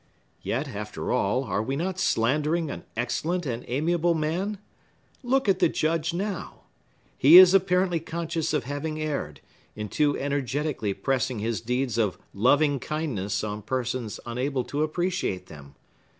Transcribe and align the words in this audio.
Yet, 0.41 0.69
after 0.69 1.11
all, 1.11 1.43
are 1.43 1.61
we 1.61 1.75
not 1.75 1.99
slandering 1.99 2.71
an 2.71 2.85
excellent 2.97 3.45
and 3.45 3.63
amiable 3.67 4.15
man? 4.15 4.57
Look 5.21 5.47
at 5.47 5.59
the 5.59 5.69
Judge 5.69 6.11
now! 6.11 6.61
He 7.19 7.37
is 7.37 7.53
apparently 7.53 7.99
conscious 7.99 8.51
of 8.51 8.63
having 8.63 8.99
erred, 8.99 9.41
in 9.75 9.89
too 9.89 10.17
energetically 10.17 10.95
pressing 10.95 11.37
his 11.37 11.61
deeds 11.61 11.99
of 11.99 12.17
loving 12.33 12.79
kindness 12.79 13.43
on 13.43 13.61
persons 13.61 14.19
unable 14.25 14.63
to 14.63 14.81
appreciate 14.81 15.45
them. 15.45 15.75